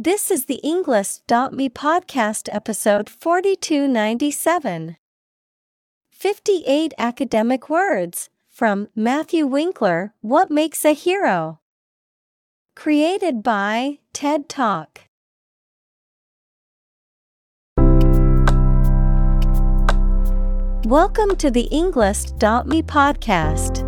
[0.00, 4.96] This is the Englist.me podcast episode 4297.
[6.08, 11.58] 58 academic words from Matthew Winkler What Makes a Hero?
[12.76, 15.00] Created by TED Talk.
[20.86, 23.87] Welcome to the Englist.me podcast.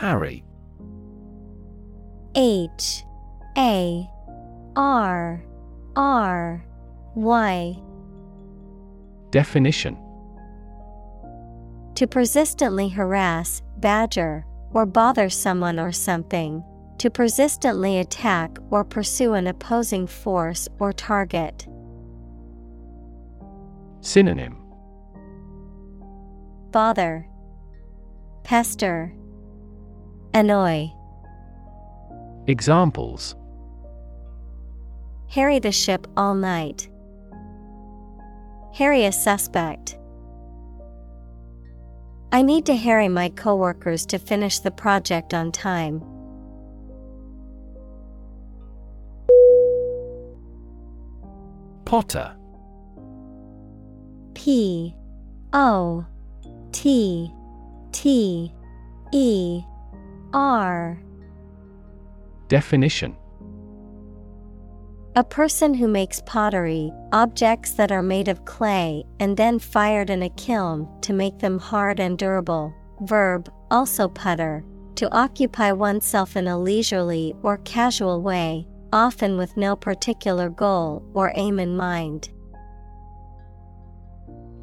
[0.00, 0.42] Harry.
[2.34, 3.04] H
[3.58, 4.08] A
[4.74, 5.44] R
[5.94, 6.64] R
[7.14, 7.82] Y.
[9.30, 9.98] Definition
[11.96, 16.64] To persistently harass, badger, or bother someone or something.
[16.96, 21.66] To persistently attack or pursue an opposing force or target.
[24.00, 24.56] Synonym
[26.70, 27.28] Bother,
[28.44, 29.12] Pester,
[30.32, 30.92] Annoy.
[32.46, 33.34] Examples
[35.28, 36.88] Harry the ship all night.
[38.74, 39.98] Harry a suspect.
[42.32, 46.00] I need to harry my coworkers to finish the project on time.
[51.84, 52.36] Potter.
[54.34, 54.94] P
[55.52, 56.06] O
[56.70, 57.32] T
[57.90, 58.54] T
[59.12, 59.62] E
[60.32, 61.00] R
[62.48, 63.16] Definition
[65.16, 70.22] A person who makes pottery, objects that are made of clay and then fired in
[70.22, 72.72] a kiln to make them hard and durable.
[73.02, 74.64] Verb, also putter,
[74.96, 81.32] to occupy oneself in a leisurely or casual way, often with no particular goal or
[81.34, 82.30] aim in mind.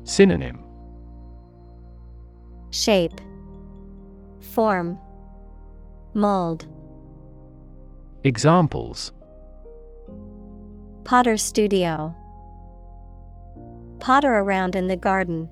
[0.04, 0.64] Synonym
[2.70, 3.20] Shape,
[4.40, 5.00] Form,
[6.18, 6.66] Mold.
[8.24, 9.12] Examples
[11.04, 12.16] Potter's studio.
[14.00, 15.48] Potter around in the garden.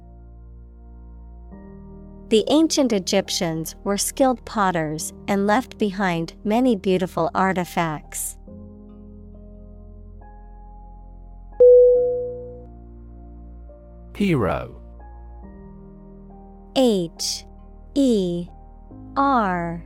[2.29, 8.35] The ancient Egyptians were skilled potters and left behind many beautiful artifacts.
[14.15, 14.81] Hero
[16.75, 17.45] H
[17.93, 18.47] E
[19.15, 19.85] R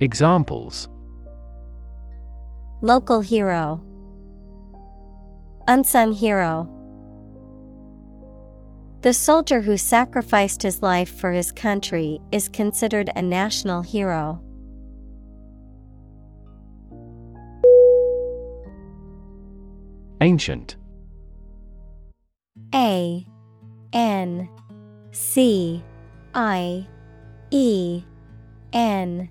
[0.00, 0.88] Examples
[2.82, 3.80] Local hero,
[5.66, 6.68] Unsung hero.
[9.00, 14.42] The soldier who sacrificed his life for his country is considered a national hero.
[20.20, 20.76] Ancient
[22.74, 23.26] A
[23.94, 24.48] N
[25.12, 25.82] C
[26.34, 26.86] I
[27.50, 28.02] E
[28.74, 29.30] N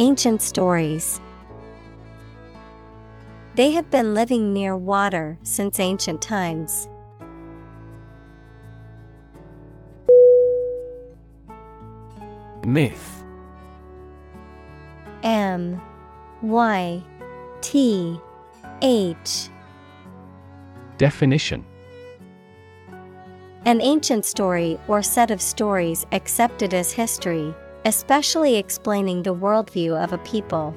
[0.00, 1.20] Ancient stories.
[3.54, 6.88] They have been living near water since ancient times.
[12.64, 13.22] Myth
[15.22, 15.78] M
[16.40, 17.02] Y
[17.60, 18.18] T
[18.80, 19.50] H
[20.96, 21.62] Definition
[23.66, 27.54] An ancient story or set of stories accepted as history,
[27.84, 30.74] especially explaining the worldview of a people.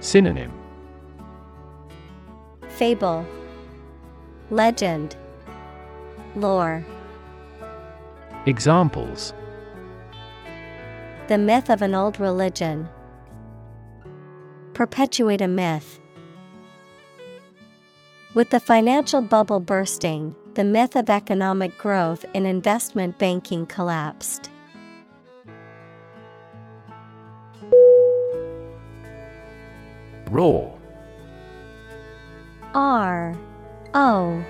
[0.00, 0.52] Synonym
[2.68, 3.26] Fable
[4.50, 5.16] Legend
[6.34, 6.84] Lore
[8.46, 9.32] Examples
[11.28, 12.88] The myth of an old religion.
[14.74, 16.00] Perpetuate a myth.
[18.34, 24.50] With the financial bubble bursting, the myth of economic growth in investment banking collapsed.
[30.30, 30.76] Roar
[32.74, 33.36] R
[33.94, 34.44] O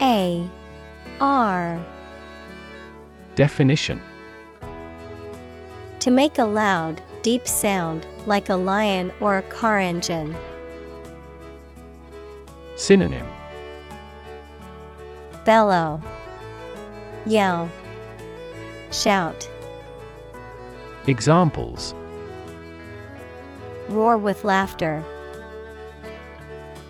[0.00, 0.50] A
[1.20, 1.86] R.
[3.34, 4.00] Definition.
[6.00, 10.34] To make a loud, deep sound, like a lion or a car engine.
[12.76, 13.26] Synonym.
[15.44, 16.00] Bellow,
[17.26, 17.68] Yell,
[18.90, 19.48] Shout,
[21.06, 21.94] Examples
[23.90, 25.04] Roar with laughter.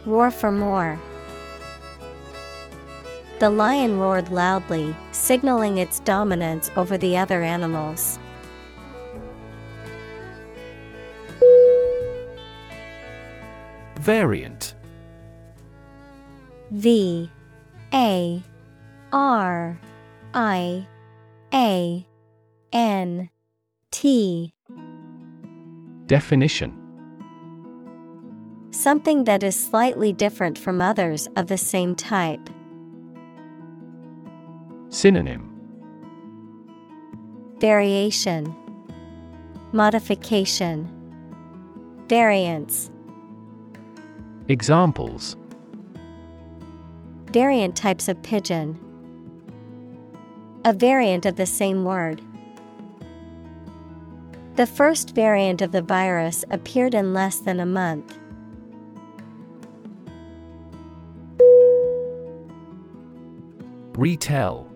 [0.05, 1.00] Roar for more.
[3.38, 8.19] The lion roared loudly, signaling its dominance over the other animals.
[13.97, 14.75] Variant
[16.70, 17.31] V
[17.94, 18.43] A
[19.11, 19.81] R
[20.35, 20.87] I
[21.55, 22.06] A
[22.75, 23.31] N
[23.91, 24.52] T
[26.06, 26.79] Definition
[28.80, 32.48] Something that is slightly different from others of the same type.
[34.88, 35.52] Synonym
[37.58, 38.56] Variation,
[39.72, 40.88] Modification,
[42.08, 42.90] Variance.
[44.48, 45.36] Examples
[47.26, 48.80] Variant types of pigeon.
[50.64, 52.22] A variant of the same word.
[54.56, 58.16] The first variant of the virus appeared in less than a month.
[64.00, 64.67] Retell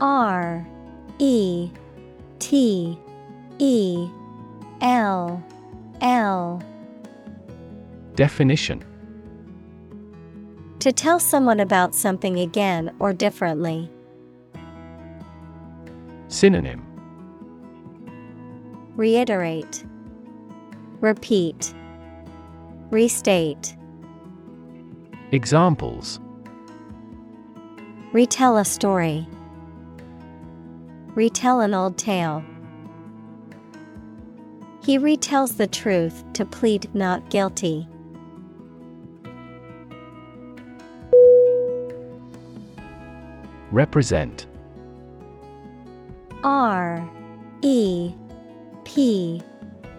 [0.00, 0.66] R
[1.20, 1.70] E
[2.40, 2.98] T
[3.60, 4.08] E
[4.80, 5.40] L
[6.00, 6.60] L.
[8.16, 8.84] Definition.
[10.80, 13.88] To tell someone about something again or differently.
[16.26, 16.84] Synonym.
[18.96, 19.84] Reiterate,
[21.00, 21.74] Repeat,
[22.90, 23.76] Restate.
[25.30, 26.18] Examples
[28.12, 29.28] Retell a story.
[31.14, 32.42] Retell an old tale.
[34.82, 37.86] He retells the truth to plead not guilty.
[43.70, 44.48] Represent
[46.42, 47.08] R
[47.62, 48.12] E
[48.82, 49.40] P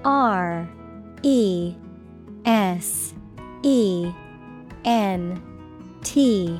[0.03, 0.67] R
[1.23, 1.75] E
[2.43, 3.13] S
[3.63, 4.11] E
[4.83, 5.41] N
[6.03, 6.59] T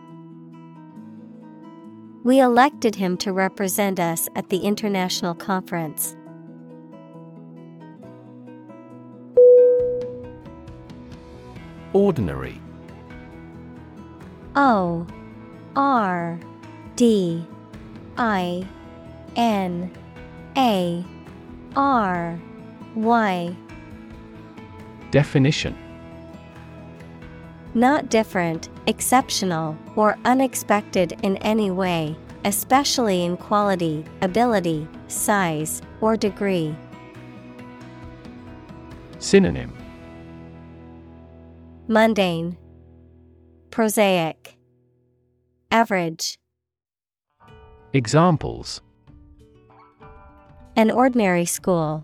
[2.23, 6.15] We elected him to represent us at the international conference.
[11.93, 12.61] Ordinary.
[14.55, 15.07] O
[15.75, 16.39] R
[16.95, 17.43] D
[18.17, 18.67] I
[19.35, 19.91] N
[20.55, 21.03] A
[21.75, 22.39] R
[22.93, 23.55] Y.
[25.09, 25.75] Definition.
[27.73, 36.75] Not different, exceptional, or unexpected in any way, especially in quality, ability, size, or degree.
[39.17, 39.71] Synonym
[41.87, 42.57] Mundane,
[43.69, 44.57] Prosaic,
[45.71, 46.37] Average.
[47.93, 48.81] Examples
[50.75, 52.03] An ordinary school.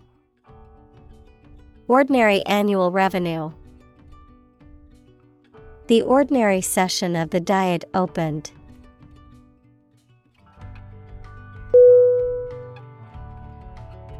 [1.86, 3.50] Ordinary annual revenue.
[5.88, 8.50] The ordinary session of the Diet opened.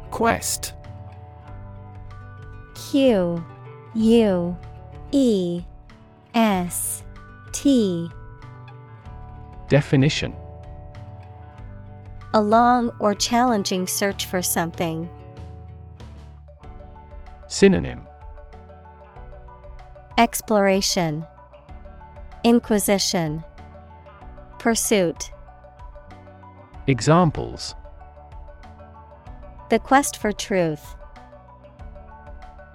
[0.09, 0.73] Quest.
[2.73, 3.45] Q
[3.93, 4.57] U
[5.11, 5.61] E
[6.33, 7.03] S
[7.51, 8.09] T.
[9.67, 10.35] Definition.
[12.33, 15.07] A long or challenging search for something.
[17.47, 18.07] Synonym.
[20.17, 21.27] Exploration
[22.45, 23.43] Inquisition
[24.59, 25.31] Pursuit
[26.87, 27.75] Examples
[29.69, 30.95] The quest for truth.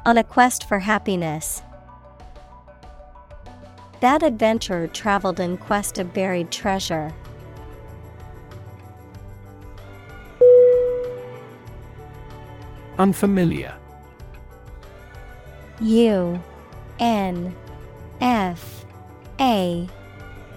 [0.04, 1.62] On a quest for happiness.
[4.00, 7.10] That adventurer traveled in quest of buried treasure.
[12.98, 13.74] Unfamiliar
[15.80, 16.38] U
[17.00, 17.56] N
[18.20, 18.83] F
[19.40, 19.88] A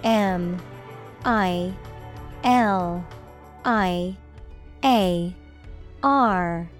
[0.04, 0.60] M
[1.24, 1.74] I
[2.44, 3.04] L
[3.64, 4.16] I
[4.84, 5.34] A
[6.02, 6.70] R.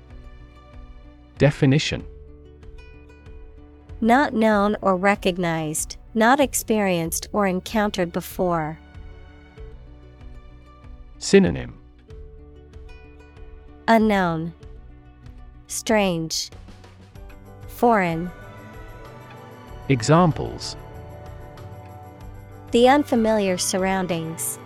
[1.39, 2.05] Definition.
[4.01, 8.79] Not known or recognized, not experienced or encountered before.
[11.19, 11.77] Synonym.
[13.89, 14.53] Unknown,
[15.67, 16.51] Strange,
[17.67, 18.31] Foreign.
[19.89, 20.77] Examples
[22.71, 24.59] The unfamiliar surroundings.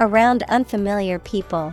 [0.00, 1.72] Around unfamiliar people.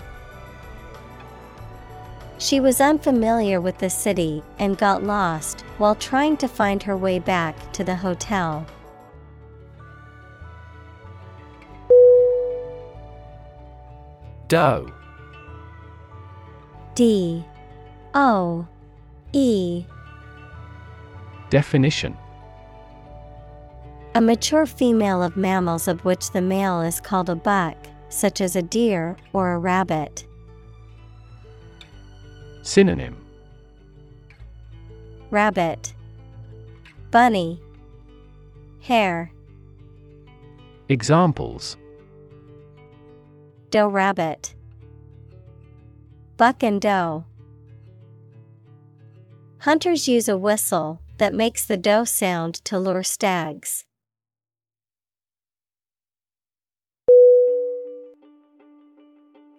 [2.38, 7.20] She was unfamiliar with the city and got lost while trying to find her way
[7.20, 8.66] back to the hotel.
[14.48, 14.94] Doe
[16.96, 17.44] D
[18.14, 18.66] O
[19.34, 19.86] E
[21.50, 22.16] Definition
[24.18, 27.78] A mature female of mammals of which the male is called a buck,
[28.10, 30.26] such as a deer or a rabbit.
[32.64, 33.16] Synonym
[35.30, 35.94] Rabbit,
[37.12, 37.62] Bunny,
[38.82, 39.32] Hare,
[40.90, 41.78] Examples
[43.70, 44.56] Doe rabbit,
[46.38, 47.24] Buck and doe.
[49.60, 53.87] Hunters use a whistle that makes the doe sound to lure stags.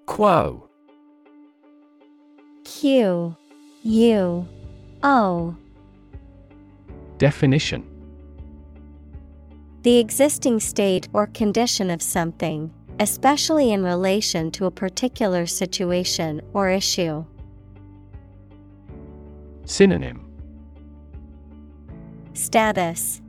[0.08, 0.68] Quo.
[2.64, 3.36] Q
[3.82, 4.48] U
[5.02, 5.56] O.
[7.18, 7.84] Definition.
[9.82, 16.70] The existing state or condition of something, especially in relation to a particular situation or
[16.70, 17.24] issue.
[19.66, 20.24] Synonym.
[22.32, 23.20] Status.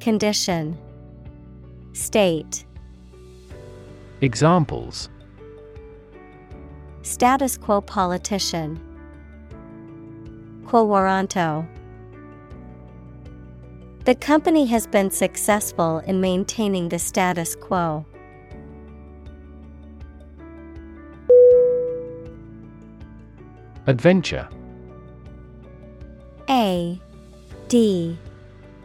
[0.00, 0.76] Condition.
[1.92, 2.64] State.
[4.20, 5.08] Examples
[7.10, 8.78] Status quo politician.
[10.64, 11.66] Quo warranto.
[14.04, 18.06] The company has been successful in maintaining the status quo.
[23.88, 24.48] Adventure.
[26.48, 27.00] A
[27.66, 28.16] D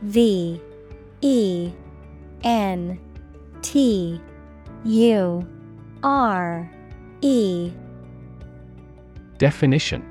[0.01, 0.59] V
[1.21, 1.71] E
[2.43, 2.99] N
[3.61, 4.19] T
[4.83, 5.47] U
[6.01, 6.71] R
[7.21, 7.71] E
[9.37, 10.01] Definition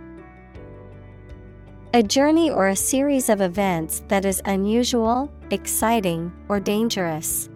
[1.94, 7.48] A journey or a series of events that is unusual, exciting, or dangerous.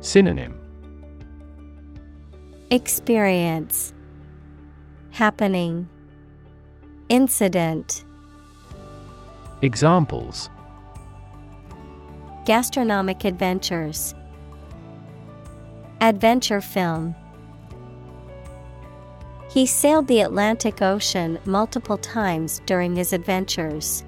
[0.00, 0.60] Synonym
[2.70, 3.94] Experience.
[5.10, 5.88] Happening.
[7.08, 8.04] Incident.
[9.62, 10.50] Examples
[12.44, 14.14] Gastronomic adventures.
[16.02, 17.14] Adventure film
[19.50, 24.04] He sailed the Atlantic Ocean multiple times during his adventures.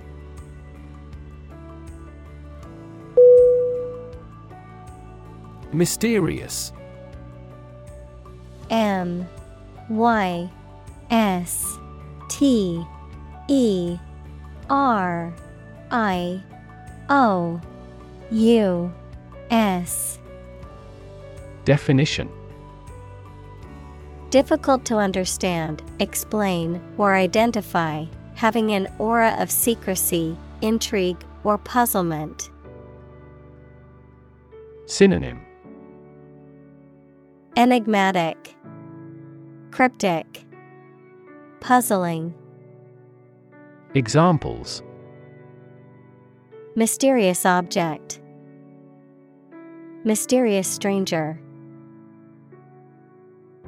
[5.73, 6.73] Mysterious.
[8.71, 9.27] M
[9.89, 10.49] Y
[11.11, 11.77] S
[12.29, 12.85] T
[13.49, 13.99] E
[14.71, 15.35] R
[15.91, 16.41] I
[17.09, 17.61] O
[18.31, 18.93] U
[19.51, 20.21] S.
[21.65, 22.29] Definition
[24.33, 32.49] Difficult to understand, explain, or identify, having an aura of secrecy, intrigue, or puzzlement.
[34.87, 35.39] Synonym
[37.59, 38.57] Enigmatic,
[39.71, 40.47] Cryptic,
[41.61, 42.33] Puzzling.
[43.95, 44.83] Examples
[46.75, 48.23] Mysterious object,
[50.05, 51.39] Mysterious stranger.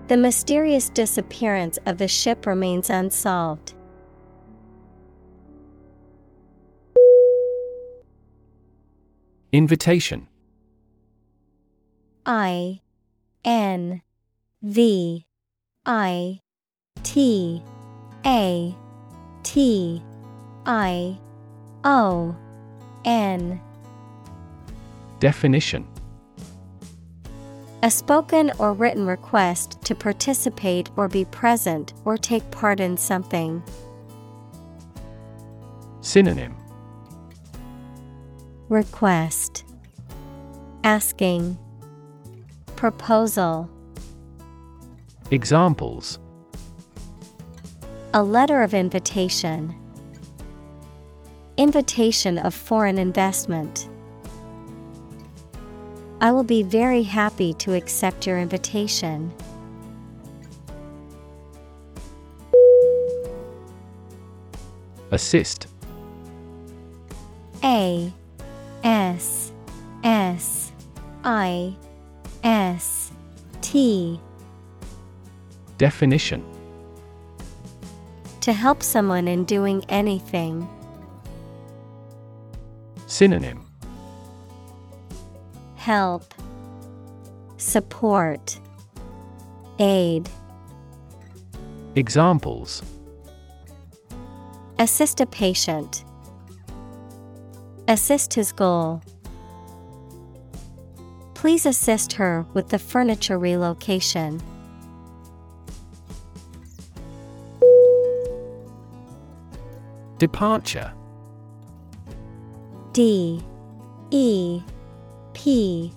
[0.06, 3.73] The mysterious disappearance of the ship remains unsolved.
[9.50, 10.28] Invitation.
[12.26, 12.80] I
[13.44, 14.02] N
[14.62, 15.26] V
[15.87, 16.40] I
[17.02, 17.62] T
[18.26, 18.75] A
[19.42, 20.02] T
[20.66, 21.18] I
[21.84, 22.37] O
[23.06, 23.61] N.
[25.20, 25.87] Definition
[27.84, 33.62] A spoken or written request to participate or be present or take part in something.
[36.00, 36.56] Synonym
[38.70, 39.64] Request
[40.82, 41.58] Asking
[42.74, 43.68] Proposal
[45.30, 46.18] Examples
[48.14, 49.74] A letter of invitation.
[51.58, 53.90] Invitation of foreign investment.
[56.24, 59.30] I will be very happy to accept your invitation.
[65.10, 65.66] Assist
[67.62, 68.10] A
[68.82, 69.52] S
[70.02, 70.72] S
[71.24, 71.76] I
[72.42, 73.12] S
[73.60, 74.18] T
[75.76, 76.42] Definition
[78.40, 80.66] To help someone in doing anything.
[83.06, 83.63] Synonym
[85.84, 86.32] Help
[87.58, 88.58] Support
[89.78, 90.30] Aid
[91.94, 92.82] Examples
[94.78, 96.06] Assist a patient.
[97.86, 99.02] Assist his goal.
[101.34, 104.40] Please assist her with the furniture relocation.
[110.16, 110.94] Departure
[112.94, 113.44] D
[114.11, 114.62] E
[115.35, 115.92] P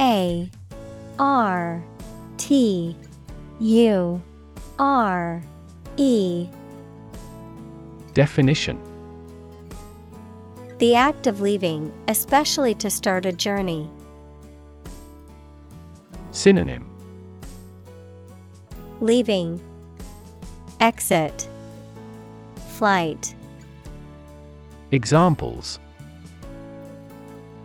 [0.00, 0.50] A
[1.18, 1.82] R
[2.38, 2.96] T
[3.60, 4.22] U
[4.78, 5.42] R
[5.96, 6.48] E.
[8.14, 8.80] Definition.
[10.78, 13.88] The act of leaving, especially to start a journey.
[16.32, 16.86] Synonym.
[19.00, 19.60] Leaving.
[20.80, 21.48] Exit.
[22.70, 23.34] Flight.
[24.90, 25.78] Examples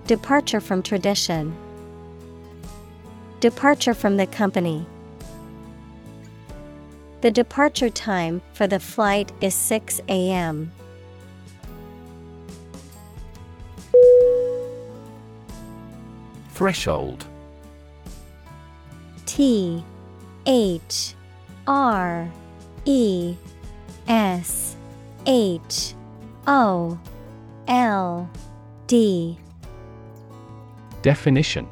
[0.08, 1.56] Departure from tradition.
[3.40, 4.86] Departure from the company.
[7.22, 10.72] The departure time for the flight is 6 a.m.
[16.52, 17.26] Threshold
[19.26, 19.84] T
[20.46, 21.16] H
[21.66, 22.30] R
[22.86, 23.36] E
[24.08, 24.76] S
[25.26, 25.96] H
[26.46, 27.00] O
[27.68, 28.30] L
[28.86, 29.40] D
[31.06, 31.70] Definition.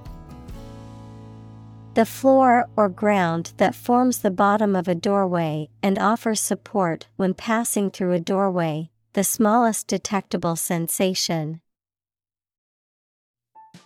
[1.96, 7.34] The floor or ground that forms the bottom of a doorway and offers support when
[7.34, 11.62] passing through a doorway, the smallest detectable sensation.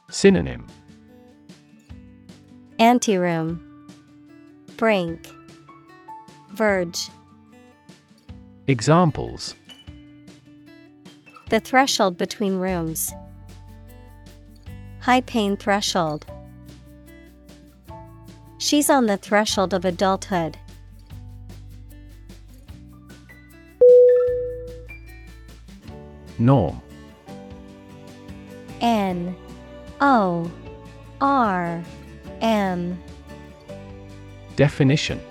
[0.09, 0.67] Synonym.
[2.77, 3.87] Anteroom.
[4.75, 5.29] Brink.
[6.51, 7.07] Verge.
[8.67, 9.55] Examples.
[11.47, 13.13] The threshold between rooms.
[15.07, 16.25] High pain threshold.
[18.57, 20.57] She's on the threshold of adulthood.
[26.37, 26.81] Norm.
[28.81, 29.33] N.
[30.01, 30.51] O.
[31.21, 31.81] R.
[32.41, 33.01] M.
[34.57, 35.21] Definition.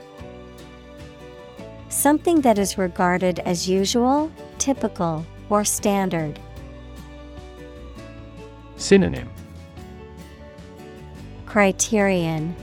[1.90, 6.40] Something that is regarded as usual, typical, or standard.
[8.76, 9.35] Synonym
[11.56, 12.54] Criterion.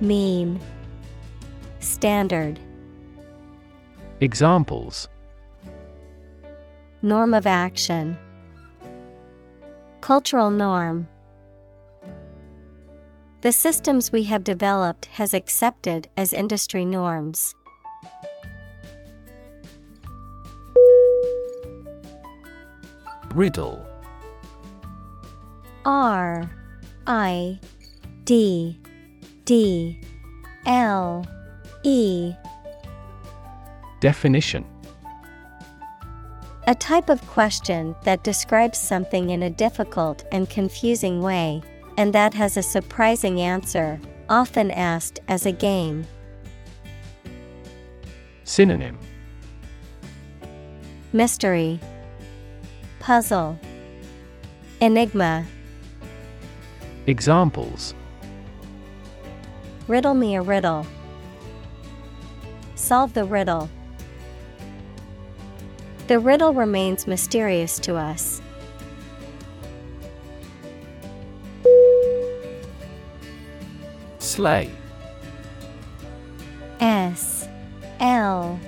[0.00, 0.60] Mean.
[1.80, 2.60] Standard.
[4.20, 5.08] Examples.
[7.02, 8.16] Norm of action.
[10.00, 11.08] Cultural norm.
[13.40, 17.52] The systems we have developed has accepted as industry norms.
[23.34, 23.84] Riddle.
[25.84, 26.48] R
[27.06, 27.58] I
[28.24, 28.78] D
[29.44, 30.00] D
[30.66, 31.26] L
[31.82, 32.34] E.
[34.00, 34.64] Definition.
[36.68, 41.60] A type of question that describes something in a difficult and confusing way,
[41.98, 46.06] and that has a surprising answer, often asked as a game.
[48.44, 48.98] Synonym.
[51.12, 51.80] Mystery,
[53.00, 53.58] Puzzle,
[54.80, 55.44] Enigma.
[57.06, 57.94] Examples.
[59.88, 60.86] Riddle me a riddle.
[62.76, 63.68] Solve the riddle.
[66.06, 68.40] The riddle remains mysterious to us.
[74.18, 74.70] Slay.
[76.80, 77.48] S.
[77.98, 78.58] L.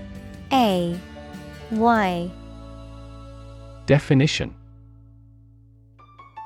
[0.53, 0.99] A.
[1.71, 2.31] Y.
[3.87, 4.55] Definition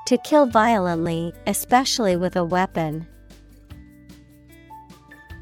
[0.09, 3.07] To kill violently, especially with a weapon.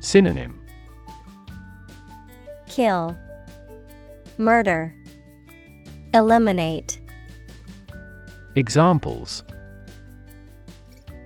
[0.02, 0.60] Synonym
[2.68, 3.18] Kill,
[4.38, 4.94] Murder,
[6.14, 7.00] Eliminate.
[8.56, 9.46] Examples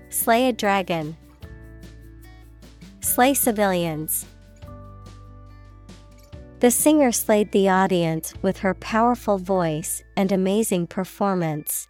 [0.09, 1.17] Slay a dragon.
[2.99, 4.27] Slay civilians.
[6.59, 11.87] The singer slayed the audience with her powerful voice and amazing performance.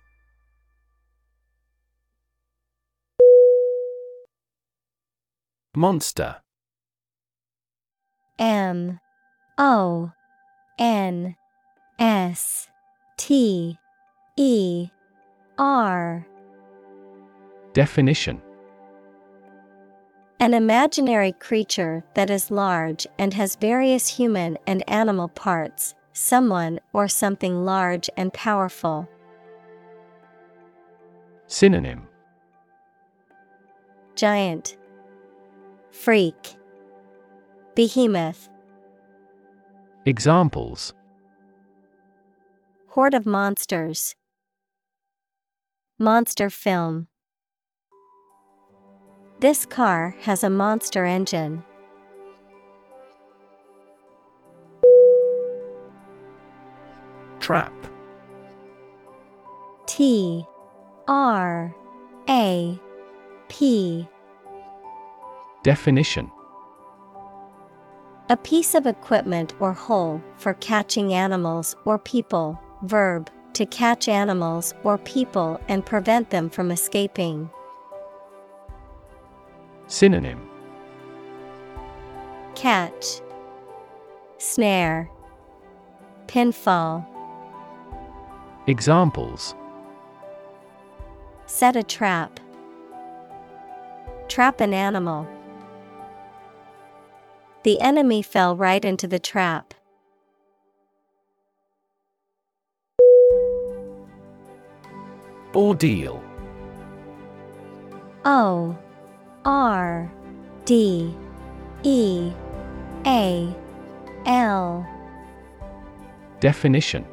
[5.73, 6.35] Monster.
[8.37, 8.99] M
[9.57, 10.11] O
[10.77, 11.37] N
[11.97, 12.67] S
[13.15, 13.77] T
[14.35, 14.89] E
[15.57, 16.27] R.
[17.71, 18.41] Definition.
[20.41, 27.07] An imaginary creature that is large and has various human and animal parts, someone or
[27.07, 29.07] something large and powerful.
[31.47, 32.09] Synonym.
[34.15, 34.75] Giant,
[35.91, 36.55] Freak,
[37.75, 38.49] Behemoth,
[40.05, 40.93] Examples.
[42.87, 44.15] Horde of monsters,
[45.99, 47.07] Monster film.
[49.39, 51.63] This car has a monster engine.
[57.39, 57.73] Trap.
[59.85, 60.45] T
[61.07, 61.75] R
[62.29, 62.79] A
[63.49, 64.07] P
[65.63, 66.31] Definition
[68.29, 72.59] A piece of equipment or hole for catching animals or people.
[72.83, 77.49] Verb to catch animals or people and prevent them from escaping.
[79.87, 80.49] Synonym
[82.55, 83.21] Catch,
[84.39, 85.09] Snare,
[86.27, 87.05] Pinfall.
[88.67, 89.53] Examples
[91.45, 92.39] Set a trap.
[94.27, 95.27] Trap an animal.
[97.63, 99.73] The enemy fell right into the trap.
[105.53, 106.23] Ordeal
[108.25, 108.77] O
[109.43, 110.11] R
[110.65, 111.13] D
[111.83, 112.31] E
[113.05, 113.55] A
[114.25, 114.87] L
[116.39, 117.05] Definition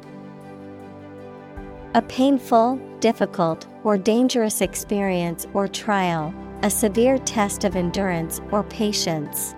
[1.93, 6.33] A painful, difficult, or dangerous experience or trial,
[6.63, 9.53] a severe test of endurance or patience.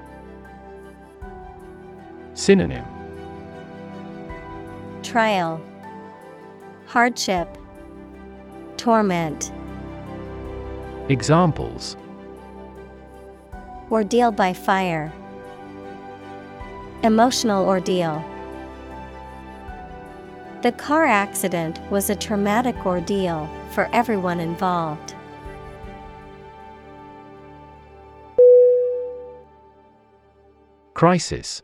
[2.34, 2.86] Synonym.
[5.04, 5.62] Trial.
[6.86, 7.58] Hardship.
[8.78, 9.52] Torment.
[11.10, 11.98] Examples.
[13.92, 15.12] Ordeal by fire.
[17.04, 18.24] Emotional ordeal.
[20.62, 25.16] The car accident was a traumatic ordeal for everyone involved.
[30.94, 31.64] Crisis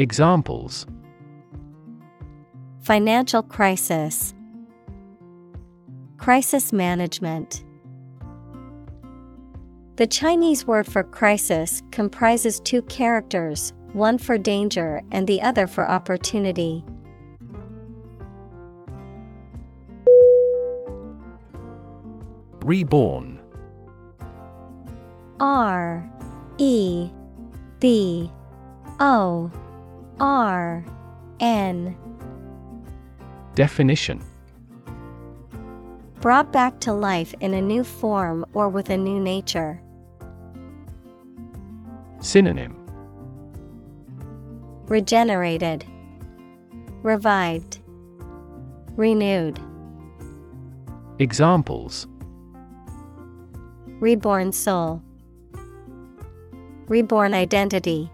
[0.00, 0.86] Examples.
[2.80, 4.32] Financial crisis.
[6.16, 7.62] Crisis management.
[9.96, 15.86] The Chinese word for crisis comprises two characters, one for danger and the other for
[15.86, 16.82] opportunity.
[22.64, 23.38] Reborn.
[25.38, 26.10] R
[26.56, 27.10] E
[27.80, 28.32] B
[28.98, 29.52] O
[30.20, 30.84] R
[31.40, 31.96] N.
[33.54, 34.22] Definition.
[36.20, 39.80] Brought back to life in a new form or with a new nature.
[42.20, 42.76] Synonym.
[44.88, 45.86] Regenerated,
[47.02, 47.78] Revived,
[48.96, 49.58] Renewed,
[51.18, 52.06] Examples.
[53.86, 55.02] Reborn soul,
[56.88, 58.10] Reborn identity.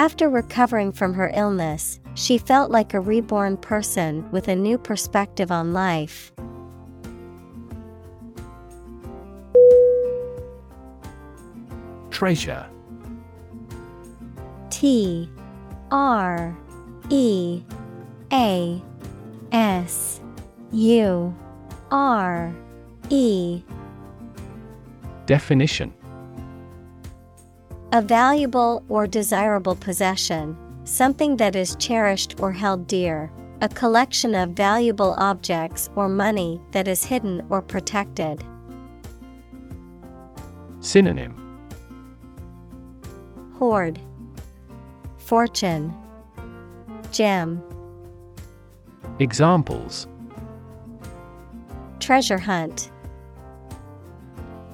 [0.00, 5.52] After recovering from her illness, she felt like a reborn person with a new perspective
[5.52, 6.32] on life.
[12.10, 12.66] Treasure.
[14.70, 15.28] T
[15.90, 16.56] R
[17.10, 17.62] E
[18.32, 18.82] A
[19.52, 20.22] S
[20.72, 21.36] U
[21.90, 22.54] R
[23.10, 23.62] E.
[25.26, 25.92] Definition
[27.92, 34.50] A valuable or desirable possession, something that is cherished or held dear, a collection of
[34.50, 38.44] valuable objects or money that is hidden or protected.
[40.78, 41.34] Synonym.
[43.58, 43.98] Hoard,
[45.18, 45.92] Fortune,
[47.10, 47.60] Gem,
[49.18, 50.06] Examples.
[51.98, 52.92] Treasure Hunt,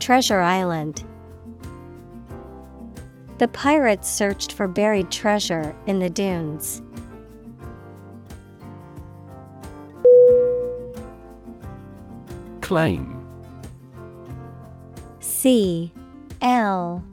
[0.01, 1.03] Treasure Island.
[3.39, 6.81] The pirates searched for buried treasure in the dunes.
[12.63, 13.13] Claim.
[15.21, 15.93] C
[16.41, 17.05] L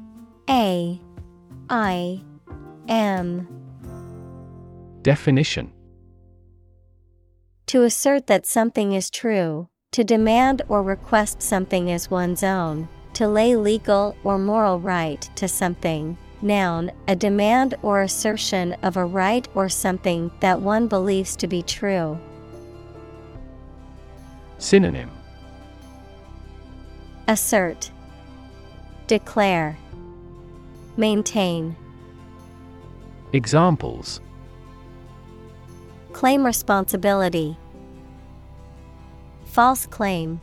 [0.50, 1.02] A
[1.70, 2.22] I
[2.88, 3.48] M.
[5.02, 5.72] Definition.
[7.68, 13.28] To assert that something is true, to demand or request something as one's own, to
[13.28, 16.18] lay legal or moral right to something.
[16.42, 21.62] Noun, a demand or assertion of a right or something that one believes to be
[21.62, 22.20] true.
[24.58, 25.10] Synonym
[27.28, 27.92] Assert,
[29.08, 29.78] Declare,
[30.98, 31.76] Maintain.
[33.32, 34.20] Examples
[36.12, 37.58] Claim responsibility.
[39.46, 40.42] False claim.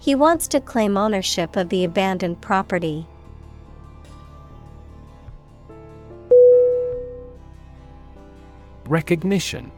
[0.00, 3.06] He wants to claim ownership of the abandoned property.
[8.86, 9.70] Recognition.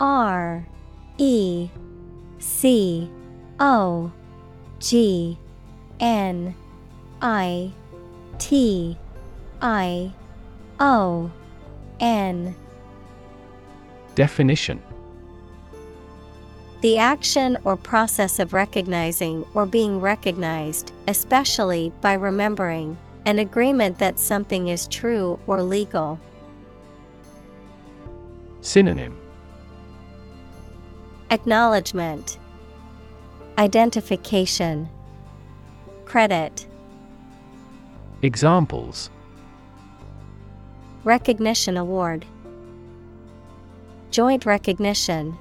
[0.00, 0.66] R
[1.18, 1.70] E
[2.38, 3.08] C
[3.60, 4.12] O
[4.80, 5.38] G
[6.00, 6.54] N
[7.22, 7.72] I
[8.38, 8.98] T
[9.62, 10.12] I
[10.80, 11.30] O
[12.00, 12.56] N.
[14.16, 14.82] Definition
[16.86, 24.20] The action or process of recognizing or being recognized, especially by remembering, an agreement that
[24.20, 26.20] something is true or legal.
[28.60, 29.18] Synonym.
[31.32, 32.38] Acknowledgement,
[33.58, 34.88] Identification,
[36.04, 36.68] Credit,
[38.22, 39.10] Examples.
[41.02, 42.24] Recognition Award,
[44.12, 45.36] Joint Recognition.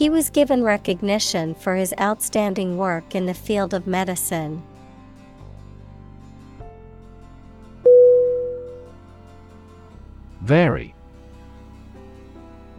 [0.00, 4.62] He was given recognition for his outstanding work in the field of medicine.
[10.40, 10.94] Vary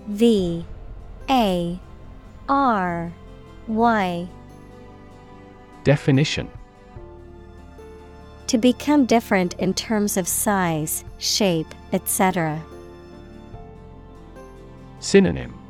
[0.08, 0.66] V.
[1.30, 1.80] A.
[2.50, 3.14] R.
[3.68, 4.28] Y.
[5.84, 6.50] Definition.
[8.48, 12.60] To become different in terms of size, shape, etc.
[15.00, 15.61] Synonym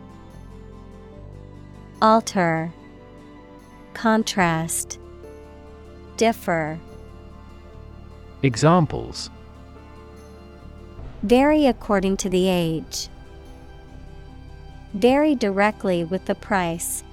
[2.02, 2.74] Alter,
[3.94, 4.98] Contrast,
[6.18, 6.80] Differ.
[8.42, 9.30] Examples
[11.22, 13.08] Vary according to the age.
[14.96, 17.04] Vary directly with the price.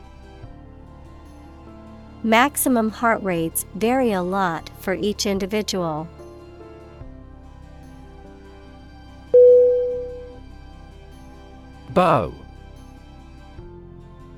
[2.23, 6.09] Maximum heart rates vary a lot for each individual.
[11.91, 12.33] Bow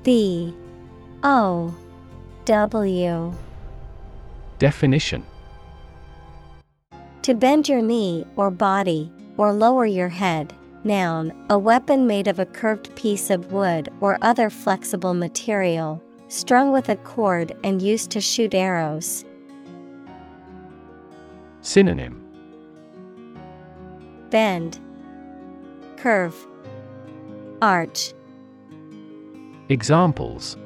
[0.03, 0.53] B
[1.23, 1.75] O.
[2.45, 3.33] W.
[4.57, 5.23] Definition.
[7.21, 10.53] To bend your knee or body, or lower your head.
[10.83, 16.71] Noun, a weapon made of a curved piece of wood or other flexible material, strung
[16.71, 19.23] with a cord and used to shoot arrows.
[21.61, 22.19] Synonym.
[24.31, 24.79] Bend,
[25.97, 26.35] Curve,
[27.61, 28.13] Arch.
[29.71, 30.57] Examples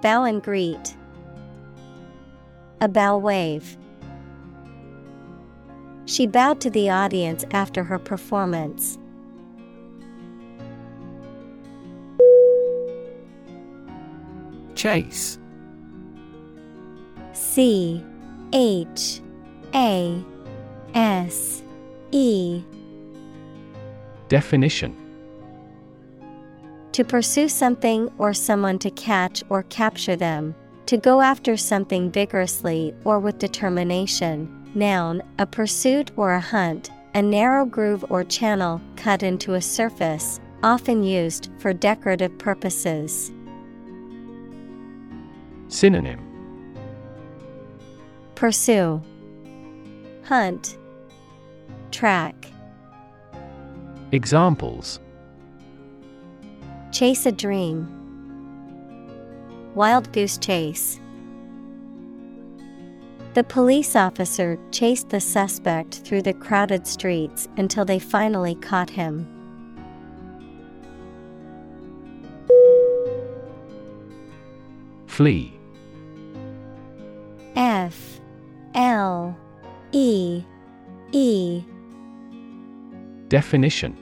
[0.00, 0.96] Bow and greet.
[2.80, 3.76] A bow wave.
[6.06, 8.98] She bowed to the audience after her performance.
[14.74, 15.38] Chase
[17.32, 18.04] C
[18.52, 19.20] H
[19.76, 20.24] A
[20.92, 21.62] S
[22.10, 22.64] E
[24.26, 25.01] Definition
[26.92, 30.54] To pursue something or someone to catch or capture them.
[30.86, 34.70] To go after something vigorously or with determination.
[34.74, 40.38] Noun, a pursuit or a hunt, a narrow groove or channel cut into a surface,
[40.62, 43.32] often used for decorative purposes.
[45.68, 46.20] Synonym
[48.34, 49.00] Pursue,
[50.24, 50.76] Hunt,
[51.90, 52.34] Track.
[54.10, 55.00] Examples
[56.92, 57.88] Chase a dream.
[59.74, 61.00] Wild goose chase.
[63.32, 69.26] The police officer chased the suspect through the crowded streets until they finally caught him.
[75.06, 75.58] Flee
[77.56, 78.20] F
[78.74, 79.34] L
[79.92, 80.44] E
[81.12, 81.64] E
[83.28, 84.01] Definition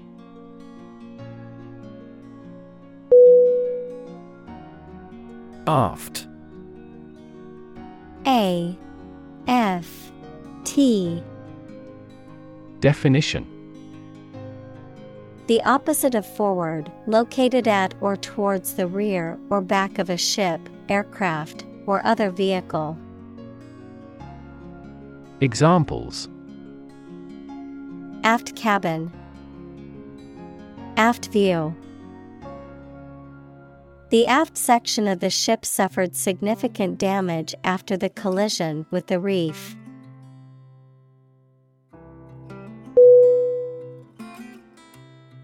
[5.67, 6.27] Aft
[8.25, 8.75] A
[9.47, 10.11] F
[10.63, 11.23] T
[12.79, 13.45] Definition
[15.45, 20.59] The opposite of forward, located at or towards the rear or back of a ship,
[20.89, 22.97] aircraft, or other vehicle.
[25.41, 26.27] Examples
[28.23, 29.11] Aft cabin.
[30.97, 31.75] Aft view.
[34.11, 39.77] The aft section of the ship suffered significant damage after the collision with the reef.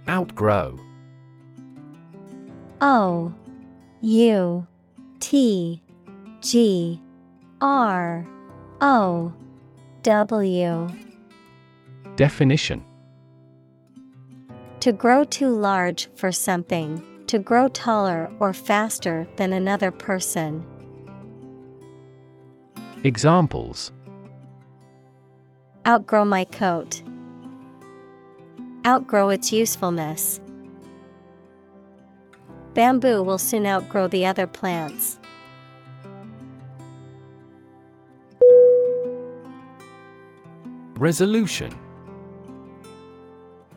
[0.10, 0.78] Outgrow.
[2.82, 3.34] O
[4.02, 4.68] U
[5.22, 5.82] T
[6.42, 7.02] G
[7.62, 8.28] R
[8.82, 9.34] O
[10.04, 10.90] W.
[12.18, 12.84] Definition.
[14.82, 20.66] To grow too large for something, to grow taller or faster than another person.
[23.04, 23.92] Examples
[25.86, 27.02] Outgrow my coat.
[28.86, 30.42] Outgrow its usefulness.
[32.74, 35.18] Bamboo will soon outgrow the other plants.
[40.96, 41.74] Resolution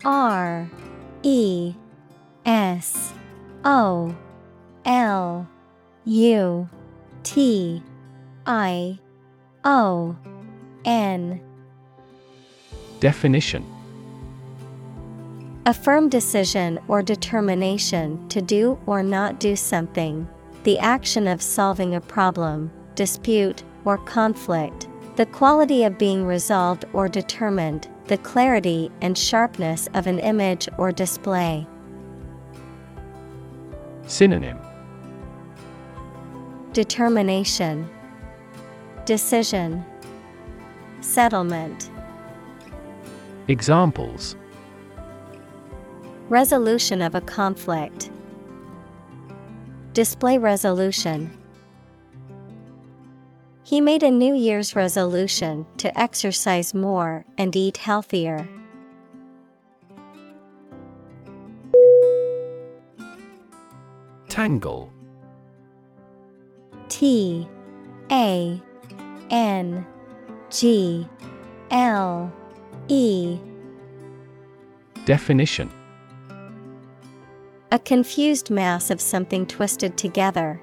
[0.04, 0.68] R
[1.22, 1.74] E
[2.46, 3.12] S
[3.64, 4.16] O
[4.86, 5.46] L
[6.06, 6.68] U
[7.22, 7.82] T
[8.46, 8.98] I
[9.64, 10.16] O
[10.86, 11.40] N
[13.00, 13.64] Definition
[15.66, 20.26] A firm decision or determination to do or not do something,
[20.64, 27.08] the action of solving a problem, dispute, or conflict, the quality of being resolved or
[27.08, 31.66] determined, the clarity and sharpness of an image or display.
[34.10, 34.58] Synonym
[36.72, 37.88] Determination,
[39.04, 39.84] Decision,
[41.00, 41.90] Settlement.
[43.46, 44.34] Examples
[46.28, 48.10] Resolution of a conflict.
[49.92, 51.36] Display resolution.
[53.62, 58.48] He made a New Year's resolution to exercise more and eat healthier.
[64.40, 64.90] Tangle.
[66.88, 67.46] T
[68.10, 68.58] A
[69.28, 69.86] N
[70.48, 71.06] G
[71.70, 72.32] L
[72.88, 73.38] E.
[75.04, 75.70] Definition.
[77.70, 80.58] A confused mass of something twisted together.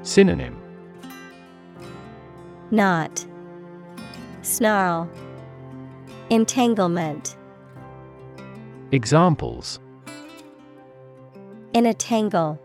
[0.00, 0.56] Synonym.
[2.70, 3.26] Knot.
[4.40, 5.10] Snarl.
[6.30, 7.36] Entanglement.
[8.92, 9.78] Examples
[11.74, 12.60] In a tangle.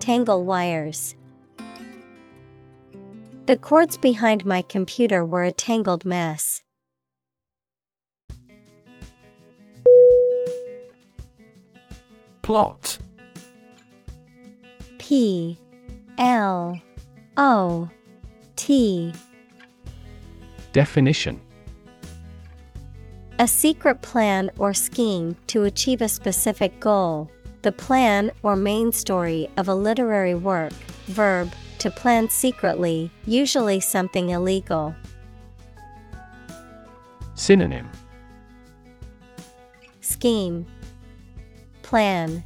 [0.00, 1.14] Tangle wires.
[3.44, 6.62] The cords behind my computer were a tangled mess.
[12.40, 12.98] Plot
[14.96, 15.58] P
[16.16, 16.80] L
[17.36, 17.90] O
[18.56, 19.12] T.
[20.72, 21.42] Definition
[23.40, 27.30] A secret plan or scheme to achieve a specific goal,
[27.62, 30.72] the plan or main story of a literary work,
[31.06, 34.92] verb, to plan secretly, usually something illegal.
[37.34, 37.88] Synonym
[40.00, 40.66] Scheme,
[41.82, 42.42] Plan,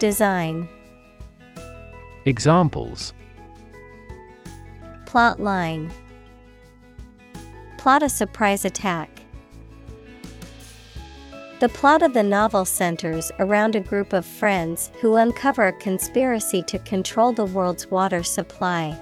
[0.00, 0.68] Design.
[2.24, 3.12] Examples
[5.06, 5.92] Plot line.
[7.76, 9.17] Plot a surprise attack.
[11.60, 16.62] The plot of the novel centers around a group of friends who uncover a conspiracy
[16.68, 18.96] to control the world's water supply.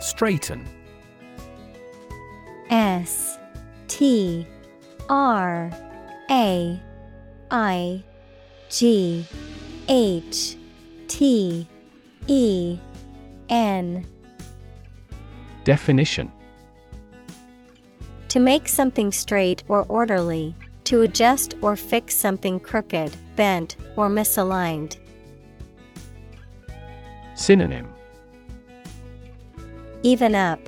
[0.00, 0.66] Straighten.
[2.68, 3.38] S
[3.86, 4.44] T
[5.08, 5.70] R
[6.32, 6.82] A
[7.52, 8.02] I
[8.70, 9.24] G
[9.88, 10.56] H
[11.06, 11.68] T
[12.26, 12.78] E
[13.48, 14.04] N.
[15.62, 16.32] Definition
[18.32, 20.54] To make something straight or orderly,
[20.84, 24.96] to adjust or fix something crooked, bent, or misaligned.
[27.34, 27.92] Synonym.
[30.02, 30.66] Even up,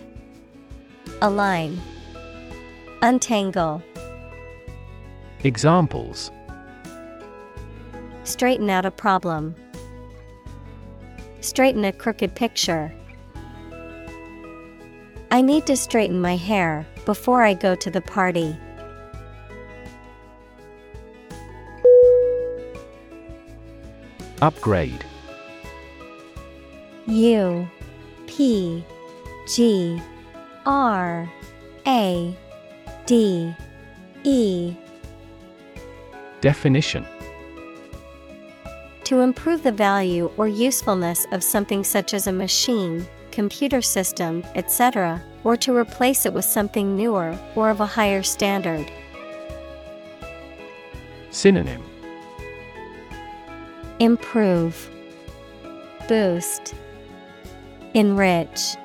[1.23, 1.81] align,
[3.01, 3.83] untangle,
[5.43, 6.31] Examples.
[8.25, 9.55] Straighten out a problem,
[11.41, 12.93] straighten a crooked picture.
[15.31, 18.57] I need to straighten my hair before I go to the party.
[24.43, 25.05] Upgrade.
[27.07, 27.69] U
[28.27, 28.85] P
[29.49, 30.03] G
[30.67, 31.31] R
[31.87, 32.37] A
[33.07, 33.55] D
[34.25, 34.75] E.
[36.41, 37.07] Definition.
[39.05, 45.21] To improve the value or usefulness of something such as a machine, computer system, etc.,
[45.43, 48.91] or to replace it with something newer or of a higher standard.
[51.31, 51.83] Synonym
[53.99, 54.89] Improve,
[56.09, 56.75] Boost,
[57.95, 58.77] Enrich.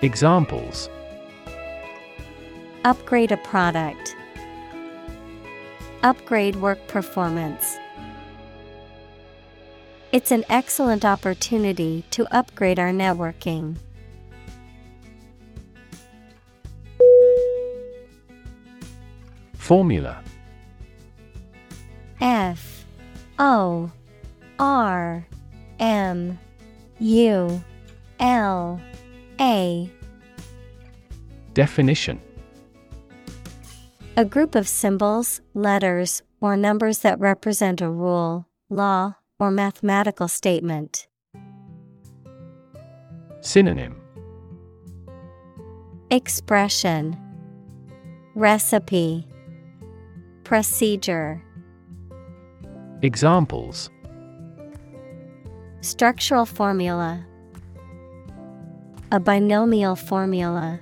[0.00, 0.88] Examples
[2.84, 4.16] Upgrade a product.
[6.02, 7.76] Upgrade work performance.
[10.12, 13.78] It's an excellent opportunity to upgrade our networking.
[19.54, 20.22] Formula.
[22.20, 22.84] F.
[23.38, 23.90] O.
[24.58, 25.26] R.
[25.80, 26.38] M.
[26.98, 27.64] U.
[28.20, 28.80] L.
[29.40, 29.90] A.
[31.54, 32.20] Definition.
[34.18, 41.08] A group of symbols, letters, or numbers that represent a rule, law, or mathematical statement.
[43.40, 44.00] Synonym
[46.10, 47.18] Expression
[48.36, 49.26] Recipe
[50.44, 51.42] Procedure
[53.02, 53.90] Examples
[55.80, 57.26] Structural formula
[59.10, 60.78] A binomial formula.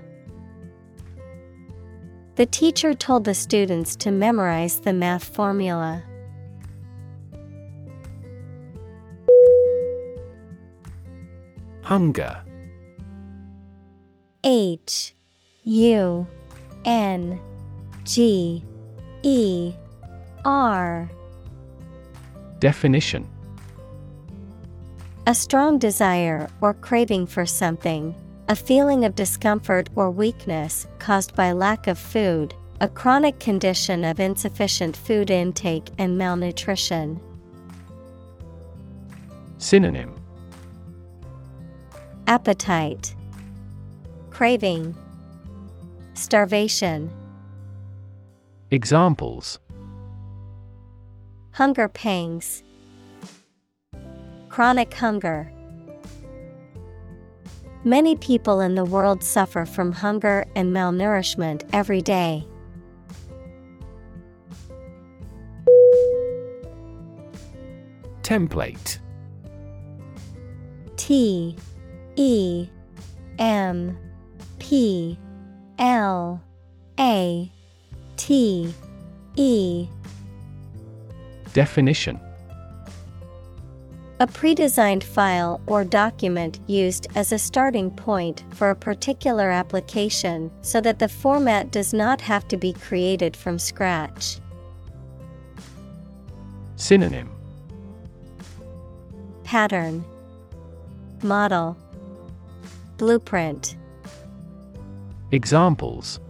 [2.35, 6.05] The teacher told the students to memorize the math formula.
[11.91, 12.41] Hunger.
[14.45, 15.13] H
[15.65, 16.25] U
[16.85, 17.41] N
[18.05, 18.65] G
[19.25, 19.73] E
[20.45, 21.11] R.
[22.61, 23.29] Definition.
[25.27, 28.15] A strong desire or craving for something,
[28.49, 34.21] a feeling of discomfort or weakness caused by lack of food, a chronic condition of
[34.21, 37.21] insufficient food intake and malnutrition.
[39.59, 40.20] Synonym
[42.31, 43.17] Appetite,
[44.31, 44.95] Craving,
[46.15, 47.11] Starvation,
[48.71, 49.59] Examples
[51.51, 52.63] Hunger pangs,
[54.49, 55.51] Chronic hunger.
[57.83, 62.47] Many people in the world suffer from hunger and malnourishment every day.
[68.23, 69.01] Template
[70.97, 71.57] T
[72.17, 72.69] E
[73.39, 73.99] M
[74.59, 75.19] P
[75.79, 76.43] L
[76.99, 77.51] A
[78.17, 78.75] T
[79.37, 79.89] E.
[81.53, 82.21] Definition.
[84.21, 90.79] A pre-designed file or document used as a starting point for a particular application so
[90.83, 94.39] that the format does not have to be created from scratch.
[96.77, 97.31] Synonym.
[99.43, 100.05] Pattern,
[101.23, 101.79] model,
[103.01, 103.79] blueprint.
[105.33, 106.21] Examples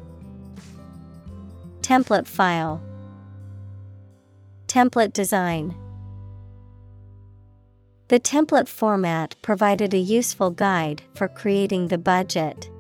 [1.82, 2.80] Template file,
[4.68, 5.74] Template design.
[8.06, 12.70] The template format provided a useful guide for creating the budget.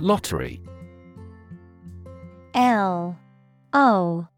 [0.00, 0.62] Lottery
[2.54, 3.18] L
[3.74, 4.28] O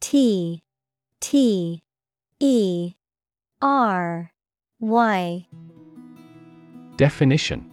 [0.00, 0.62] T
[1.20, 1.82] T
[2.38, 2.94] E
[3.62, 4.32] R
[4.80, 5.46] Y.
[6.96, 7.70] Definition.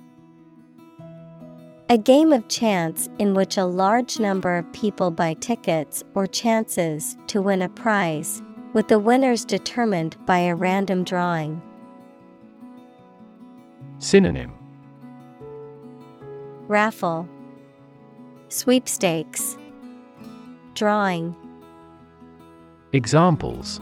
[1.89, 7.17] A game of chance in which a large number of people buy tickets or chances
[7.25, 11.59] to win a prize, with the winners determined by a random drawing.
[13.97, 14.53] Synonym.
[16.67, 17.27] Raffle.
[18.49, 19.57] Sweepstakes.
[20.75, 21.35] Drawing.
[22.93, 23.81] Examples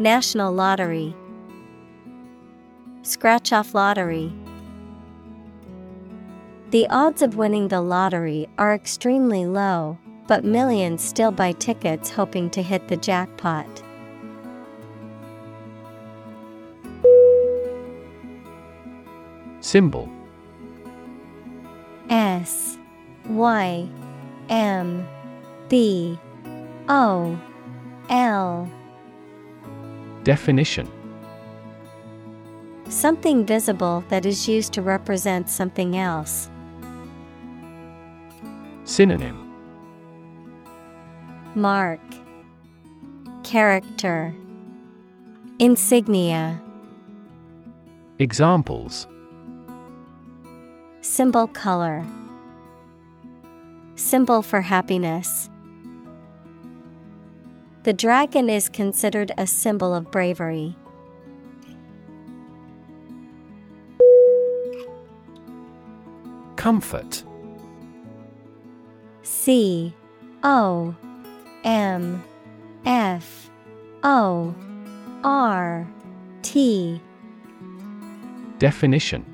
[0.00, 1.14] National Lottery
[3.02, 4.32] Scratch off lottery.
[6.70, 12.50] The odds of winning the lottery are extremely low, but millions still buy tickets hoping
[12.50, 13.68] to hit the jackpot.
[19.60, 20.10] Symbol
[22.10, 22.78] S
[23.28, 23.88] Y
[24.48, 25.06] M
[25.68, 26.18] B
[26.88, 27.38] O
[28.08, 28.68] L
[30.24, 30.90] Definition.
[32.88, 36.48] Something visible that is used to represent something else.
[38.84, 39.52] Synonym.
[41.54, 42.00] Mark.
[43.42, 44.34] Character.
[45.58, 46.60] Insignia.
[48.18, 49.06] Examples.
[51.02, 52.04] Symbol color.
[53.96, 55.50] Symbol for happiness.
[57.84, 60.74] The dragon is considered a symbol of bravery.
[66.56, 67.22] Comfort
[69.22, 69.92] C
[70.42, 70.96] O
[71.62, 72.24] M
[72.86, 73.50] F
[74.02, 74.54] O
[75.22, 75.86] R
[76.40, 76.98] T
[78.58, 79.26] Definition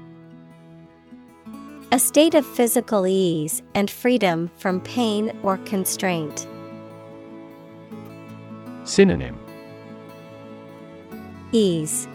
[1.93, 6.49] A state of physical ease and freedom from pain or constraint.
[8.91, 9.39] Synonym
[11.53, 12.09] Ease,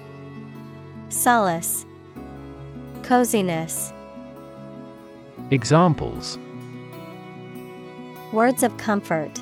[1.08, 1.86] Solace,
[3.02, 3.94] Coziness.
[5.52, 6.38] Examples
[8.34, 9.42] Words of comfort.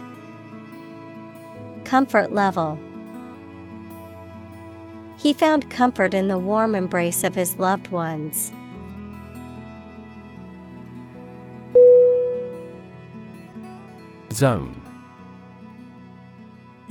[1.86, 2.78] Comfort level.
[5.18, 8.52] He found comfort in the warm embrace of his loved ones.
[14.32, 14.83] Zone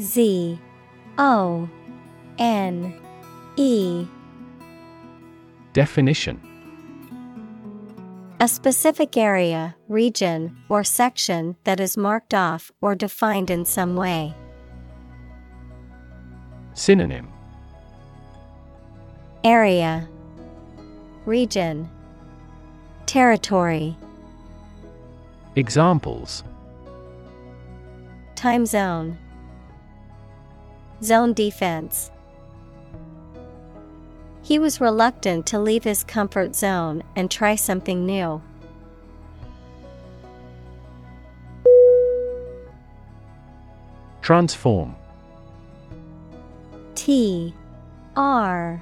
[0.01, 0.59] Z
[1.19, 1.69] O
[2.39, 2.95] N
[3.57, 4.07] E.
[5.73, 6.41] Definition.
[8.41, 14.35] A specific area, region, or section that is marked off or defined in some way.
[16.75, 17.29] Synonym.
[19.45, 20.09] Area.
[21.27, 21.89] Region.
[23.07, 23.97] Territory.
[25.55, 26.43] Examples.
[28.35, 29.19] Time zone
[31.03, 32.11] Zone defense.
[34.43, 38.41] He was reluctant to leave his comfort zone and try something new.
[44.21, 44.95] Transform.
[46.95, 47.53] T
[48.17, 48.81] R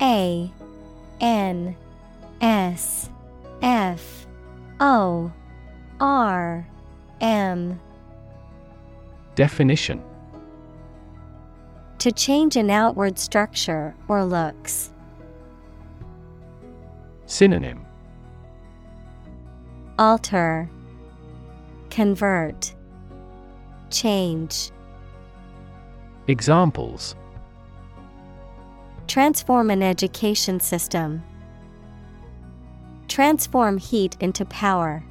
[0.00, 0.52] A
[1.20, 1.76] N
[2.40, 3.10] S
[3.62, 4.26] F
[4.78, 5.32] O
[5.98, 6.68] R
[7.20, 7.80] M.
[9.34, 10.02] Definition
[12.06, 14.92] To change an outward structure or looks.
[17.24, 17.84] Synonym
[19.98, 20.70] Alter
[21.90, 22.76] Convert
[23.90, 24.70] Change
[26.28, 27.16] Examples
[29.08, 31.24] Transform an education system.
[33.08, 35.02] Transform heat into power.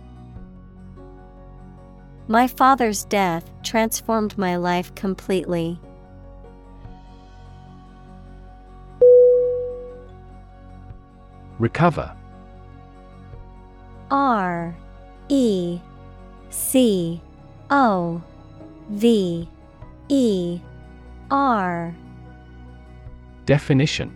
[2.29, 5.77] My father's death transformed my life completely.
[11.59, 12.15] Recover
[14.11, 14.75] R
[15.29, 15.79] E
[16.49, 17.21] C
[17.69, 18.21] O
[18.89, 19.47] V
[20.09, 20.59] E
[21.31, 21.95] R
[23.45, 24.13] Definition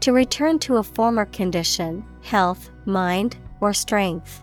[0.00, 4.42] To return to a former condition, health, mind, or strength.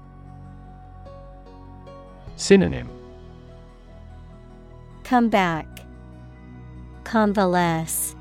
[2.35, 2.89] Synonym
[5.03, 5.67] Come back.
[7.03, 8.15] Convalesce.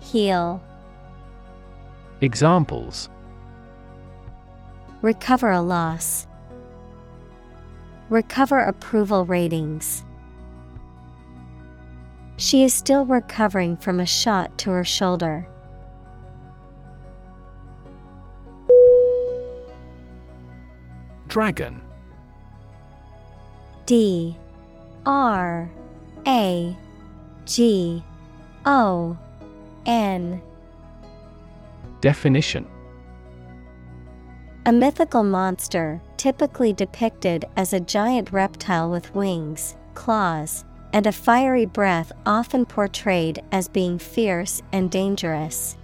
[0.00, 0.62] Heal.
[2.20, 3.08] Examples.
[5.02, 6.26] Recover a loss.
[8.08, 10.02] Recover approval ratings.
[12.36, 15.46] She is still recovering from a shot to her shoulder.
[21.28, 21.80] Dragon.
[23.86, 24.36] D.
[25.06, 25.70] R.
[26.26, 26.76] A.
[27.44, 28.02] G.
[28.66, 29.16] O.
[29.86, 30.42] N
[32.00, 32.66] Definition
[34.66, 41.66] A mythical monster, typically depicted as a giant reptile with wings, claws, and a fiery
[41.66, 45.76] breath, often portrayed as being fierce and dangerous.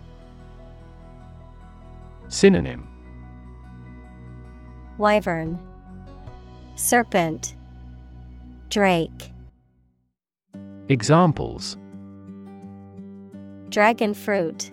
[2.28, 2.86] Synonym
[4.98, 5.58] Wyvern,
[6.76, 7.56] Serpent,
[8.70, 9.32] Drake,
[10.88, 11.76] Examples
[13.68, 14.70] Dragon fruit,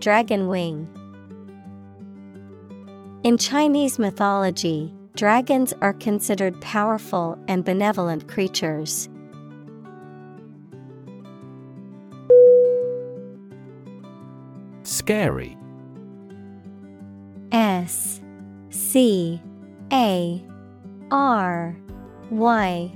[0.00, 0.88] Dragon wing.
[3.24, 9.08] In Chinese mythology, dragons are considered powerful and benevolent creatures.
[14.84, 15.56] Scary
[17.50, 18.20] S
[18.70, 19.42] C
[19.92, 20.42] A
[21.10, 21.76] R
[22.30, 22.92] Y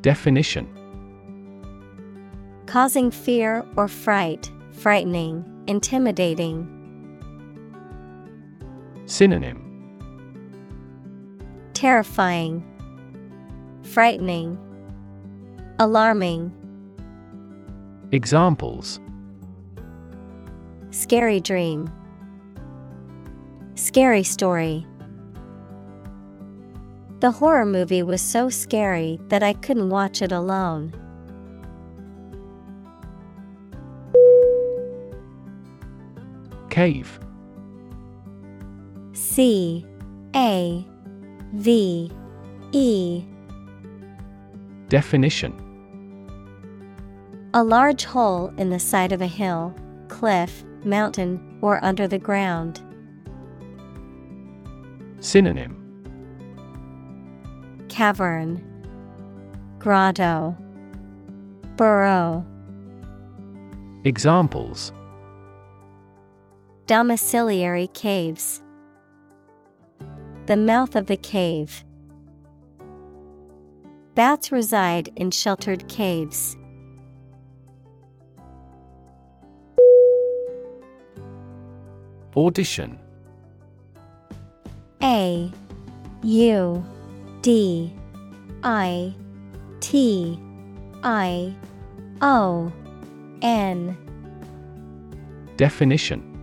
[0.00, 0.68] Definition
[2.66, 6.68] Causing fear or fright, frightening, intimidating.
[9.06, 9.60] Synonym
[11.72, 12.62] Terrifying,
[13.82, 14.58] frightening,
[15.78, 16.52] alarming.
[18.12, 19.00] Examples
[20.90, 21.90] Scary dream.
[23.74, 24.86] Scary story.
[27.18, 30.92] The horror movie was so scary that I couldn't watch it alone.
[36.74, 37.20] Cave.
[39.12, 39.86] C
[40.34, 40.84] A
[41.52, 42.10] V
[42.72, 43.24] E.
[44.88, 45.52] Definition.
[47.54, 49.72] A large hole in the side of a hill,
[50.08, 52.80] cliff, mountain, or under the ground.
[55.20, 55.80] Synonym.
[57.88, 58.60] Cavern,
[59.78, 60.56] Grotto,
[61.76, 62.44] Burrow.
[64.02, 64.92] Examples
[66.86, 68.62] Domiciliary caves.
[70.44, 71.82] The mouth of the cave.
[74.14, 76.58] Bats reside in sheltered caves.
[82.36, 82.98] Audition
[85.02, 85.50] A
[86.22, 86.84] U
[87.40, 87.94] D
[88.62, 89.14] I
[89.80, 90.38] T
[91.02, 91.54] I
[92.20, 92.70] O
[93.40, 93.96] N
[95.56, 96.33] Definition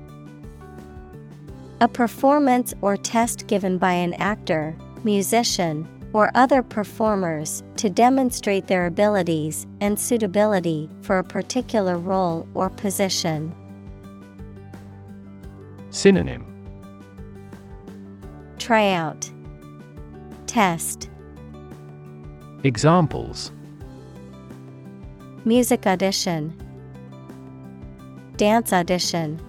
[1.82, 8.86] A performance or test given by an actor, musician, or other performers to demonstrate their
[8.86, 13.52] abilities and suitability for a particular role or position.
[15.90, 16.46] Synonym.
[18.60, 19.32] Tryout,
[20.46, 21.10] Test,
[22.64, 23.52] Examples.
[25.46, 26.54] Music audition,
[28.38, 29.42] Dance audition.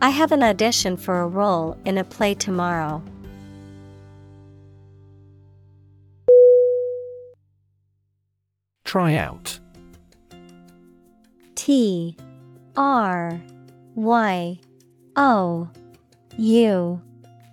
[0.00, 3.02] I have an audition for a role in a play tomorrow.
[8.84, 9.58] Try out
[11.56, 12.16] T
[12.76, 13.40] R
[13.96, 14.60] Y
[15.16, 15.68] O
[16.36, 17.02] U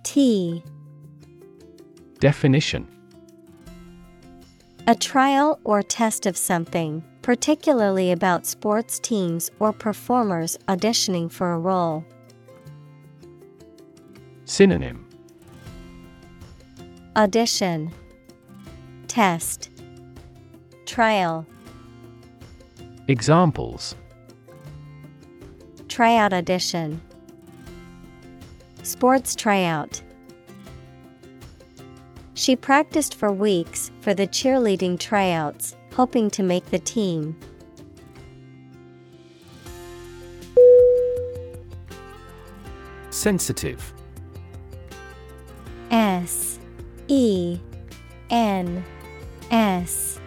[0.04, 0.62] T
[2.20, 2.86] Definition
[4.86, 11.58] A trial or test of something, particularly about sports teams or performers auditioning for a
[11.58, 12.04] role.
[14.46, 15.04] Synonym.
[17.16, 17.92] Audition.
[19.08, 19.70] Test.
[20.86, 21.44] Trial.
[23.08, 23.96] Examples.
[25.88, 27.00] Tryout audition.
[28.84, 30.00] Sports tryout.
[32.34, 37.36] She practiced for weeks for the cheerleading tryouts, hoping to make the team.
[43.10, 43.92] Sensitive
[45.90, 46.58] S
[47.08, 47.58] E
[48.30, 48.84] N
[49.50, 50.20] S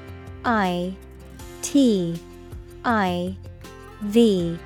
[0.45, 0.95] I
[1.61, 2.19] T
[2.85, 3.35] I
[4.01, 4.57] V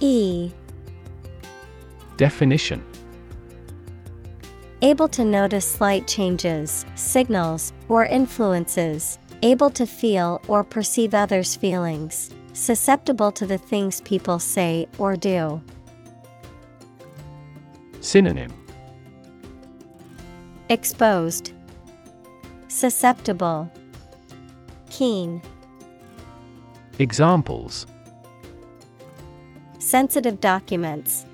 [0.00, 0.50] E
[2.16, 2.84] Definition
[4.80, 9.18] Able to notice slight changes, signals, or influences.
[9.42, 12.30] Able to feel or perceive others' feelings.
[12.52, 15.60] Susceptible to the things people say or do.
[18.00, 18.52] Synonym
[20.70, 21.52] Exposed,
[22.68, 23.72] Susceptible,
[24.90, 25.40] Keen.
[26.98, 27.86] Examples
[29.78, 31.24] Sensitive documents.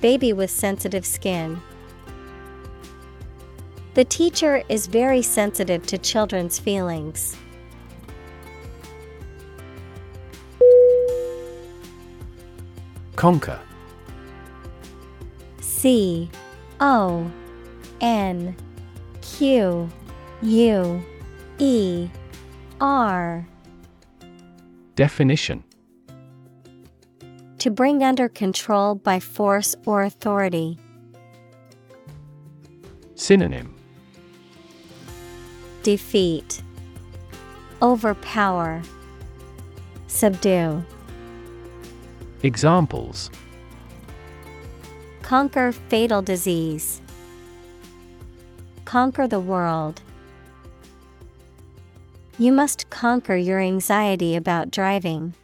[0.00, 1.60] Baby with sensitive skin.
[3.94, 7.36] The teacher is very sensitive to children's feelings.
[13.16, 13.58] Conquer
[15.60, 16.30] C
[16.80, 17.28] O
[18.00, 18.56] N
[19.20, 19.88] Q
[20.42, 21.02] U
[21.58, 22.08] E
[22.80, 23.46] R
[24.94, 25.64] Definition
[27.58, 30.78] To bring under control by force or authority.
[33.14, 33.74] Synonym
[35.82, 36.62] Defeat,
[37.80, 38.82] Overpower,
[40.06, 40.84] Subdue.
[42.42, 43.30] Examples
[45.22, 47.00] Conquer fatal disease.
[48.88, 50.00] Conquer the world.
[52.38, 55.34] You must conquer your anxiety about driving.